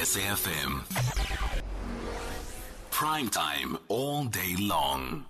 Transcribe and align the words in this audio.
SAFM. 0.00 0.80
Prime 2.90 3.28
time 3.28 3.76
all 3.88 4.24
day 4.24 4.56
long. 4.58 5.26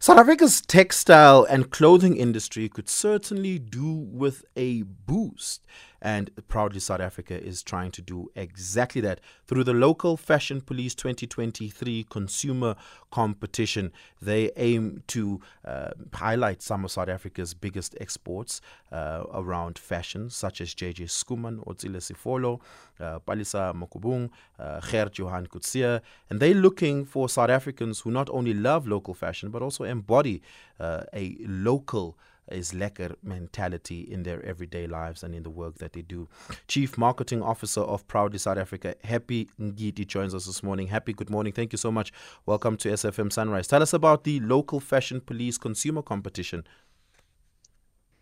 South 0.00 0.18
Africa's 0.18 0.60
textile 0.60 1.44
and 1.44 1.70
clothing 1.70 2.16
industry 2.16 2.68
could 2.68 2.88
certainly 2.88 3.60
do 3.60 3.88
with 3.92 4.44
a 4.56 4.82
boost. 4.82 5.64
And 6.00 6.30
Proudly 6.48 6.80
South 6.80 7.00
Africa 7.00 7.42
is 7.42 7.62
trying 7.62 7.90
to 7.92 8.02
do 8.02 8.30
exactly 8.34 9.00
that 9.02 9.20
through 9.46 9.64
the 9.64 9.72
local 9.72 10.16
Fashion 10.16 10.60
Police 10.60 10.94
2023 10.94 12.06
consumer 12.08 12.76
competition. 13.10 13.92
They 14.20 14.50
aim 14.56 15.02
to 15.08 15.40
uh, 15.64 15.90
highlight 16.12 16.62
some 16.62 16.84
of 16.84 16.90
South 16.90 17.08
Africa's 17.08 17.54
biggest 17.54 17.96
exports 18.00 18.60
uh, 18.92 19.24
around 19.32 19.78
fashion, 19.78 20.30
such 20.30 20.60
as 20.60 20.74
JJ 20.74 21.06
Schoeman, 21.06 21.64
Otsile 21.66 21.96
Sefolo, 21.96 22.60
uh, 23.00 23.18
Palesa 23.20 23.74
Mokubung, 23.74 24.30
uh, 24.58 24.80
Johan 25.12 25.46
Coetzee. 25.46 26.00
And 26.30 26.40
they're 26.40 26.54
looking 26.54 27.04
for 27.04 27.28
South 27.28 27.50
Africans 27.50 28.00
who 28.00 28.10
not 28.10 28.28
only 28.30 28.54
love 28.54 28.86
local 28.86 29.14
fashion, 29.14 29.50
but 29.50 29.62
also 29.62 29.84
embody 29.84 30.42
uh, 30.78 31.02
a 31.12 31.36
local 31.40 32.16
is 32.50 32.72
lekker 32.72 33.14
mentality 33.22 34.00
in 34.00 34.22
their 34.22 34.44
everyday 34.44 34.86
lives 34.86 35.22
and 35.22 35.34
in 35.34 35.42
the 35.42 35.50
work 35.50 35.78
that 35.78 35.92
they 35.92 36.02
do. 36.02 36.28
Chief 36.68 36.96
Marketing 36.96 37.42
Officer 37.42 37.80
of 37.80 38.06
Proudly 38.08 38.38
South 38.38 38.58
Africa, 38.58 38.94
Happy 39.04 39.48
Ngidi, 39.60 40.06
joins 40.06 40.34
us 40.34 40.46
this 40.46 40.62
morning. 40.62 40.86
Happy, 40.86 41.12
good 41.12 41.30
morning. 41.30 41.52
Thank 41.52 41.72
you 41.72 41.78
so 41.78 41.90
much. 41.90 42.12
Welcome 42.46 42.76
to 42.78 42.88
SAFM 42.88 43.32
Sunrise. 43.32 43.66
Tell 43.66 43.82
us 43.82 43.92
about 43.92 44.24
the 44.24 44.40
local 44.40 44.80
fashion 44.80 45.20
police 45.20 45.58
consumer 45.58 46.02
competition. 46.02 46.64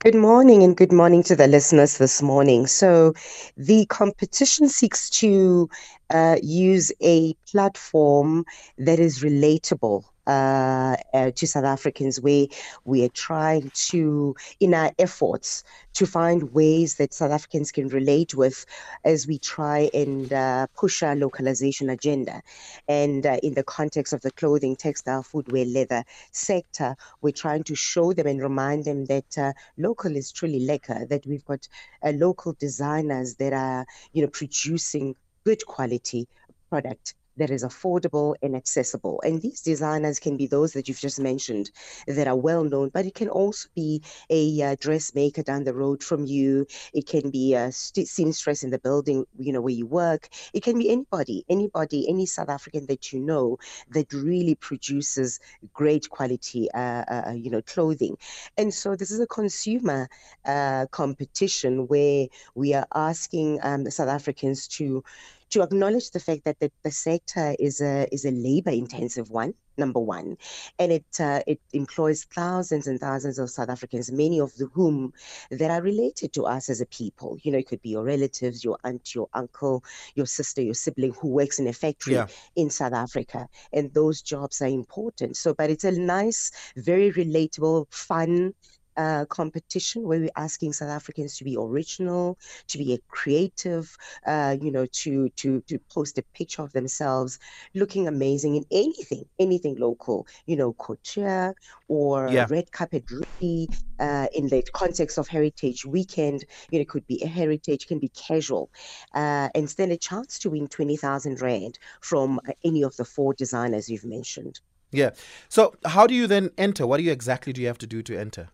Good 0.00 0.14
morning 0.14 0.62
and 0.62 0.76
good 0.76 0.92
morning 0.92 1.22
to 1.24 1.34
the 1.34 1.46
listeners 1.46 1.98
this 1.98 2.22
morning. 2.22 2.66
So, 2.66 3.14
the 3.56 3.86
competition 3.86 4.68
seeks 4.68 5.08
to 5.10 5.68
uh, 6.10 6.36
use 6.42 6.92
a 7.02 7.32
platform 7.50 8.44
that 8.78 9.00
is 9.00 9.20
relatable 9.20 10.04
uh, 10.26 10.96
uh, 11.14 11.30
to 11.32 11.46
South 11.46 11.64
Africans, 11.64 12.20
where 12.20 12.46
we 12.84 13.04
are 13.04 13.10
trying 13.10 13.70
to, 13.74 14.34
in 14.60 14.74
our 14.74 14.92
efforts, 14.98 15.64
to 15.94 16.06
find 16.06 16.52
ways 16.52 16.96
that 16.96 17.14
South 17.14 17.30
Africans 17.30 17.72
can 17.72 17.88
relate 17.88 18.34
with 18.34 18.66
as 19.04 19.26
we 19.26 19.38
try 19.38 19.90
and 19.94 20.32
uh, 20.32 20.66
push 20.76 21.02
our 21.02 21.16
localization 21.16 21.90
agenda. 21.90 22.42
And 22.88 23.24
uh, 23.24 23.38
in 23.42 23.54
the 23.54 23.64
context 23.64 24.12
of 24.12 24.20
the 24.20 24.30
clothing, 24.32 24.76
textile, 24.76 25.22
footwear, 25.22 25.64
leather 25.64 26.04
sector, 26.32 26.96
we're 27.22 27.30
trying 27.32 27.64
to 27.64 27.74
show 27.74 28.12
them 28.12 28.26
and 28.26 28.42
remind 28.42 28.84
them 28.84 29.06
that 29.06 29.38
uh, 29.38 29.52
local 29.78 30.16
is 30.16 30.32
truly 30.32 30.66
lekker, 30.66 31.08
that 31.08 31.26
we've 31.26 31.44
got 31.44 31.66
uh, 32.02 32.10
local 32.10 32.54
designers 32.58 33.36
that 33.36 33.52
are, 33.52 33.86
you 34.12 34.22
know, 34.22 34.28
producing 34.28 35.14
good 35.44 35.64
quality 35.66 36.26
product 36.68 37.14
that 37.36 37.50
is 37.50 37.64
affordable 37.64 38.34
and 38.42 38.56
accessible. 38.56 39.20
And 39.24 39.40
these 39.40 39.60
designers 39.60 40.18
can 40.18 40.36
be 40.36 40.46
those 40.46 40.72
that 40.72 40.88
you've 40.88 41.00
just 41.00 41.20
mentioned 41.20 41.70
that 42.06 42.26
are 42.26 42.36
well 42.36 42.64
known, 42.64 42.90
but 42.90 43.06
it 43.06 43.14
can 43.14 43.28
also 43.28 43.68
be 43.74 44.02
a 44.30 44.62
uh, 44.62 44.76
dressmaker 44.80 45.42
down 45.42 45.64
the 45.64 45.74
road 45.74 46.02
from 46.02 46.24
you. 46.24 46.66
It 46.92 47.06
can 47.06 47.30
be 47.30 47.54
a 47.54 47.72
st- 47.72 48.08
seamstress 48.08 48.62
in 48.62 48.70
the 48.70 48.78
building, 48.78 49.24
you 49.38 49.52
know, 49.52 49.60
where 49.60 49.74
you 49.74 49.86
work. 49.86 50.28
It 50.52 50.62
can 50.62 50.78
be 50.78 50.90
anybody, 50.90 51.44
anybody, 51.48 52.08
any 52.08 52.26
South 52.26 52.48
African 52.48 52.86
that 52.86 53.12
you 53.12 53.20
know 53.20 53.58
that 53.90 54.12
really 54.12 54.54
produces 54.54 55.40
great 55.72 56.08
quality, 56.10 56.70
uh, 56.72 57.04
uh, 57.08 57.22
uh 57.28 57.32
you 57.32 57.50
know, 57.50 57.62
clothing. 57.62 58.16
And 58.56 58.72
so 58.72 58.96
this 58.96 59.10
is 59.10 59.20
a 59.20 59.26
consumer 59.26 60.08
uh, 60.44 60.86
competition 60.90 61.86
where 61.86 62.26
we 62.54 62.74
are 62.74 62.86
asking 62.94 63.58
um, 63.62 63.90
South 63.90 64.08
Africans 64.08 64.68
to 64.68 65.04
to 65.50 65.62
acknowledge 65.62 66.10
the 66.10 66.20
fact 66.20 66.44
that 66.44 66.58
the, 66.60 66.70
the 66.82 66.90
sector 66.90 67.54
is 67.58 67.80
a 67.80 68.12
is 68.12 68.24
a 68.24 68.30
labor 68.30 68.70
intensive 68.70 69.30
one 69.30 69.54
number 69.78 70.00
one. 70.00 70.36
And 70.78 70.92
it 70.92 71.20
uh, 71.20 71.40
it 71.46 71.60
employs 71.72 72.24
thousands 72.24 72.86
and 72.86 72.98
thousands 73.00 73.38
of 73.38 73.50
south 73.50 73.68
africans 73.68 74.10
many 74.10 74.40
of 74.40 74.52
whom 74.72 75.12
that 75.50 75.70
are 75.70 75.82
related 75.82 76.32
to 76.34 76.44
us 76.46 76.68
as 76.68 76.80
a 76.80 76.86
people. 76.86 77.38
You 77.42 77.52
know 77.52 77.58
it 77.58 77.68
could 77.68 77.82
be 77.82 77.90
your 77.90 78.04
relatives 78.04 78.64
your 78.64 78.78
aunt 78.84 79.14
your 79.14 79.28
uncle 79.34 79.84
your 80.14 80.26
sister 80.26 80.62
your 80.62 80.74
sibling 80.74 81.12
who 81.12 81.28
works 81.28 81.58
in 81.58 81.66
a 81.66 81.72
factory 81.72 82.14
yeah. 82.14 82.26
in 82.56 82.70
south 82.70 82.94
africa. 82.94 83.48
And 83.72 83.92
those 83.92 84.22
jobs 84.22 84.62
are 84.62 84.66
important. 84.66 85.36
So 85.36 85.54
but 85.54 85.70
it's 85.70 85.84
a 85.84 85.92
nice 85.92 86.50
very 86.76 87.12
relatable 87.12 87.86
fun 87.90 88.54
uh, 88.96 89.24
competition 89.26 90.02
where 90.02 90.20
we're 90.20 90.30
asking 90.36 90.72
South 90.72 90.90
Africans 90.90 91.36
to 91.38 91.44
be 91.44 91.56
original, 91.56 92.38
to 92.68 92.78
be 92.78 92.98
creative, 93.08 93.96
uh, 94.26 94.56
you 94.60 94.70
know, 94.70 94.86
to 94.86 95.28
to 95.30 95.60
to 95.62 95.78
post 95.90 96.18
a 96.18 96.22
picture 96.34 96.62
of 96.62 96.72
themselves 96.72 97.38
looking 97.74 98.08
amazing 98.08 98.56
in 98.56 98.64
anything, 98.70 99.24
anything 99.38 99.76
local, 99.76 100.26
you 100.46 100.56
know, 100.56 100.72
couture 100.74 101.54
or 101.88 102.28
yeah. 102.28 102.46
red 102.48 102.70
carpet 102.72 103.04
really 103.10 103.68
uh, 104.00 104.26
in 104.32 104.48
the 104.48 104.62
context 104.72 105.18
of 105.18 105.28
Heritage 105.28 105.84
Weekend. 105.84 106.44
You 106.70 106.78
know, 106.78 106.82
it 106.82 106.88
could 106.88 107.06
be 107.06 107.22
a 107.22 107.28
heritage, 107.28 107.86
can 107.86 107.98
be 107.98 108.08
casual, 108.08 108.70
uh, 109.14 109.48
and 109.54 109.68
stand 109.68 109.92
a 109.92 109.96
chance 109.96 110.38
to 110.40 110.50
win 110.50 110.68
twenty 110.68 110.96
thousand 110.96 111.40
rand 111.40 111.78
from 112.00 112.40
any 112.64 112.82
of 112.82 112.96
the 112.96 113.04
four 113.04 113.34
designers 113.34 113.88
you've 113.88 114.04
mentioned. 114.04 114.60
Yeah. 114.92 115.10
So, 115.48 115.74
how 115.84 116.06
do 116.06 116.14
you 116.14 116.26
then 116.26 116.50
enter? 116.56 116.86
What 116.86 116.98
do 116.98 117.02
you 117.02 117.12
exactly 117.12 117.52
do 117.52 117.60
you 117.60 117.66
have 117.66 117.78
to 117.78 117.86
do 117.86 118.02
to 118.02 118.18
enter? 118.18 118.48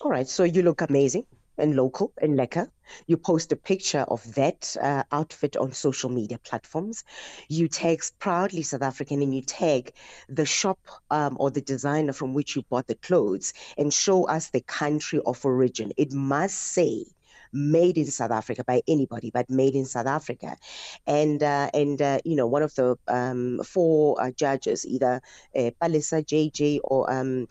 All 0.00 0.12
right, 0.12 0.28
so 0.28 0.44
you 0.44 0.62
look 0.62 0.80
amazing 0.80 1.26
and 1.56 1.74
local 1.74 2.12
and 2.22 2.38
lekker. 2.38 2.70
You 3.08 3.16
post 3.16 3.50
a 3.50 3.56
picture 3.56 4.02
of 4.02 4.34
that 4.34 4.76
uh, 4.80 5.02
outfit 5.10 5.56
on 5.56 5.72
social 5.72 6.08
media 6.08 6.38
platforms. 6.38 7.02
You 7.48 7.66
tag 7.66 8.02
proudly 8.20 8.62
South 8.62 8.82
African 8.82 9.22
and 9.22 9.34
you 9.34 9.42
tag 9.42 9.92
the 10.28 10.46
shop 10.46 10.78
um, 11.10 11.36
or 11.40 11.50
the 11.50 11.60
designer 11.60 12.12
from 12.12 12.32
which 12.32 12.54
you 12.54 12.62
bought 12.70 12.86
the 12.86 12.94
clothes 12.94 13.52
and 13.76 13.92
show 13.92 14.28
us 14.28 14.50
the 14.50 14.60
country 14.60 15.20
of 15.26 15.44
origin. 15.44 15.92
It 15.96 16.12
must 16.12 16.58
say 16.58 17.04
made 17.52 17.96
in 17.98 18.06
South 18.06 18.30
Africa 18.30 18.64
by 18.64 18.82
anybody, 18.88 19.30
but 19.32 19.48
made 19.50 19.74
in 19.74 19.84
South 19.84 20.06
Africa. 20.06 20.56
And 21.06 21.42
uh, 21.42 21.70
and 21.74 22.00
uh, 22.00 22.18
you 22.24 22.36
know, 22.36 22.46
one 22.46 22.62
of 22.62 22.74
the 22.74 22.96
um, 23.08 23.60
four 23.64 24.20
uh, 24.22 24.30
judges, 24.32 24.86
either 24.86 25.20
uh, 25.56 25.70
Palesa, 25.80 26.24
JJ, 26.24 26.80
or 26.84 27.10
um, 27.12 27.48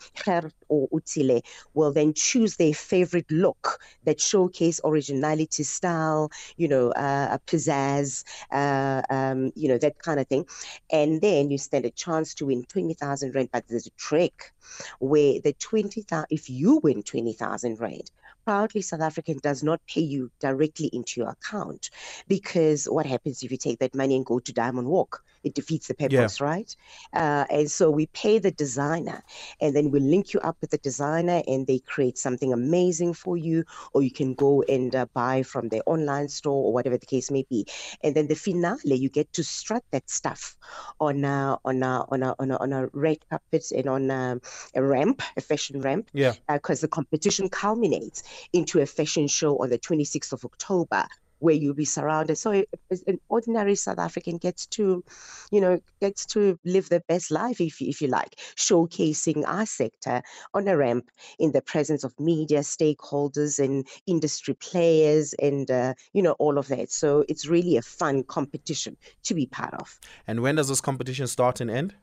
or 0.68 0.88
Otsile, 0.88 1.42
will 1.74 1.92
then 1.92 2.12
choose 2.14 2.56
their 2.56 2.74
favorite 2.74 3.30
look 3.30 3.80
that 4.04 4.20
showcase 4.20 4.80
originality, 4.84 5.62
style, 5.62 6.30
you 6.56 6.68
know, 6.68 6.90
uh, 6.92 7.38
pizzazz, 7.46 8.24
uh, 8.52 9.02
um, 9.10 9.52
you 9.54 9.68
know, 9.68 9.78
that 9.78 9.98
kind 10.02 10.20
of 10.20 10.26
thing. 10.26 10.46
And 10.90 11.20
then 11.20 11.50
you 11.50 11.58
stand 11.58 11.84
a 11.84 11.90
chance 11.90 12.34
to 12.34 12.46
win 12.46 12.64
20,000 12.64 13.34
Rand. 13.34 13.50
But 13.52 13.64
there's 13.68 13.86
a 13.86 13.90
trick 13.90 14.52
where 14.98 15.40
the 15.40 15.52
20,000, 15.54 16.26
if 16.30 16.50
you 16.50 16.78
win 16.78 17.02
20,000 17.02 17.80
Rand, 17.80 18.10
proudly 18.48 18.80
South 18.80 19.02
African 19.02 19.38
does 19.42 19.62
not 19.62 19.78
pay 19.86 20.00
you 20.00 20.30
directly 20.40 20.88
into 20.94 21.20
your 21.20 21.28
account 21.28 21.90
because 22.28 22.86
what 22.86 23.04
happens 23.04 23.42
if 23.42 23.50
you 23.50 23.58
take 23.58 23.78
that 23.80 23.94
money 23.94 24.16
and 24.16 24.24
go 24.24 24.38
to 24.38 24.54
Diamond 24.54 24.88
Walk? 24.88 25.22
It 25.48 25.54
defeats 25.54 25.88
the 25.88 25.94
purpose, 25.94 26.40
yeah. 26.40 26.46
right? 26.46 26.76
Uh, 27.12 27.44
and 27.50 27.70
so 27.70 27.90
we 27.90 28.06
pay 28.06 28.38
the 28.38 28.50
designer 28.50 29.24
and 29.60 29.74
then 29.74 29.90
we 29.90 30.00
link 30.00 30.34
you 30.34 30.40
up 30.40 30.56
with 30.60 30.70
the 30.70 30.78
designer 30.78 31.42
and 31.46 31.66
they 31.66 31.78
create 31.78 32.18
something 32.18 32.52
amazing 32.52 33.14
for 33.14 33.36
you, 33.36 33.64
or 33.94 34.02
you 34.02 34.10
can 34.10 34.34
go 34.34 34.62
and 34.68 34.94
uh, 34.94 35.06
buy 35.14 35.42
from 35.42 35.68
their 35.68 35.82
online 35.86 36.28
store 36.28 36.64
or 36.66 36.72
whatever 36.72 36.98
the 36.98 37.06
case 37.06 37.30
may 37.30 37.44
be. 37.48 37.66
And 38.04 38.14
then 38.14 38.26
the 38.28 38.34
finale, 38.34 38.96
you 38.96 39.08
get 39.08 39.32
to 39.34 39.42
strut 39.42 39.84
that 39.90 40.08
stuff 40.10 40.56
on 41.00 41.24
a, 41.24 41.58
on 41.64 41.82
a, 41.82 42.04
on 42.10 42.22
a, 42.22 42.34
on 42.38 42.50
a, 42.50 42.56
on 42.58 42.72
a 42.72 42.86
red 42.92 43.18
carpet 43.30 43.64
and 43.74 43.88
on 43.88 44.10
a, 44.10 44.40
a 44.74 44.82
ramp, 44.82 45.22
a 45.36 45.40
fashion 45.40 45.80
ramp. 45.80 46.10
Yeah. 46.12 46.34
Because 46.48 46.80
uh, 46.80 46.86
the 46.86 46.88
competition 46.88 47.48
culminates 47.48 48.22
into 48.52 48.80
a 48.80 48.86
fashion 48.86 49.28
show 49.28 49.58
on 49.58 49.70
the 49.70 49.78
26th 49.78 50.32
of 50.32 50.44
October 50.44 51.06
where 51.38 51.54
you'll 51.54 51.74
be 51.74 51.84
surrounded. 51.84 52.36
So 52.36 52.64
an 53.06 53.20
ordinary 53.28 53.74
South 53.74 53.98
African 53.98 54.38
gets 54.38 54.66
to, 54.66 55.04
you 55.50 55.60
know, 55.60 55.80
gets 56.00 56.26
to 56.26 56.58
live 56.64 56.88
the 56.88 57.02
best 57.08 57.30
life, 57.30 57.60
if, 57.60 57.80
if 57.80 58.00
you 58.00 58.08
like, 58.08 58.36
showcasing 58.56 59.44
our 59.46 59.66
sector 59.66 60.22
on 60.54 60.68
a 60.68 60.76
ramp 60.76 61.10
in 61.38 61.52
the 61.52 61.62
presence 61.62 62.04
of 62.04 62.18
media 62.18 62.60
stakeholders 62.60 63.58
and 63.58 63.86
industry 64.06 64.54
players 64.54 65.34
and, 65.34 65.70
uh, 65.70 65.94
you 66.12 66.22
know, 66.22 66.32
all 66.32 66.58
of 66.58 66.68
that. 66.68 66.90
So 66.90 67.24
it's 67.28 67.46
really 67.46 67.76
a 67.76 67.82
fun 67.82 68.24
competition 68.24 68.96
to 69.24 69.34
be 69.34 69.46
part 69.46 69.74
of. 69.74 69.98
And 70.26 70.40
when 70.40 70.56
does 70.56 70.68
this 70.68 70.80
competition 70.80 71.26
start 71.26 71.60
and 71.60 71.70
end? 71.70 71.94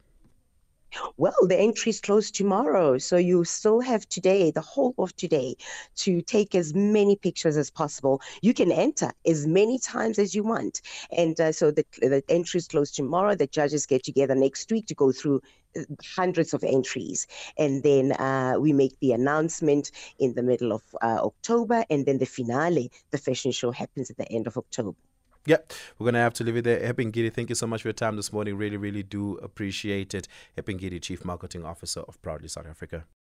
Well, 1.17 1.35
the 1.47 1.57
entry 1.57 1.89
is 1.89 1.99
closed 1.99 2.35
tomorrow, 2.35 2.97
so 2.97 3.17
you 3.17 3.43
still 3.43 3.81
have 3.81 4.07
today, 4.07 4.51
the 4.51 4.61
whole 4.61 4.93
of 4.97 5.15
today, 5.15 5.55
to 5.97 6.21
take 6.21 6.55
as 6.55 6.73
many 6.73 7.15
pictures 7.15 7.57
as 7.57 7.69
possible. 7.69 8.21
You 8.41 8.53
can 8.53 8.71
enter 8.71 9.11
as 9.25 9.45
many 9.47 9.79
times 9.79 10.19
as 10.19 10.33
you 10.35 10.43
want, 10.43 10.81
and 11.11 11.39
uh, 11.39 11.51
so 11.51 11.71
the 11.71 11.85
the 12.01 12.23
entry 12.29 12.59
is 12.59 12.67
closed 12.67 12.95
tomorrow. 12.95 13.35
The 13.35 13.47
judges 13.47 13.85
get 13.85 14.03
together 14.03 14.35
next 14.35 14.71
week 14.71 14.87
to 14.87 14.95
go 14.95 15.11
through 15.11 15.41
uh, 15.77 15.81
hundreds 16.15 16.53
of 16.53 16.63
entries, 16.63 17.27
and 17.57 17.83
then 17.83 18.11
uh, 18.13 18.55
we 18.59 18.73
make 18.73 18.97
the 18.99 19.11
announcement 19.13 19.91
in 20.19 20.33
the 20.33 20.43
middle 20.43 20.71
of 20.71 20.83
uh, 21.01 21.19
October, 21.23 21.83
and 21.89 22.05
then 22.05 22.19
the 22.19 22.25
finale, 22.25 22.91
the 23.11 23.17
fashion 23.17 23.51
show, 23.51 23.71
happens 23.71 24.09
at 24.09 24.17
the 24.17 24.31
end 24.31 24.47
of 24.47 24.57
October. 24.57 24.97
Yep, 25.47 25.73
we're 25.99 26.05
going 26.05 26.15
to 26.15 26.21
have 26.21 26.33
to 26.35 26.43
leave 26.43 26.57
it 26.57 26.63
there. 26.63 26.83
Epping 26.83 27.11
Hepingidi, 27.11 27.31
thank 27.31 27.49
you 27.49 27.55
so 27.55 27.67
much 27.67 27.83
for 27.83 27.89
your 27.89 27.93
time 27.93 28.15
this 28.15 28.33
morning. 28.33 28.57
Really, 28.57 28.77
really 28.77 29.03
do 29.03 29.35
appreciate 29.37 30.15
it. 30.15 30.27
Epping 30.57 30.79
Hepingidi, 30.79 30.99
Chief 30.99 31.23
Marketing 31.23 31.63
Officer 31.63 31.99
of 32.01 32.19
Proudly 32.23 32.47
South 32.47 32.65
Africa. 32.65 33.05